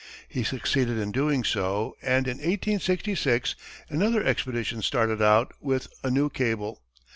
He 0.27 0.43
succeeded 0.43 0.97
in 0.97 1.11
doing 1.11 1.43
so, 1.43 1.95
and 2.01 2.27
in 2.27 2.37
1866, 2.37 3.53
another 3.87 4.23
expedition 4.23 4.81
started 4.81 5.21
out 5.21 5.53
with 5.61 5.89
a 6.03 6.09
new 6.09 6.27
cable. 6.31 6.81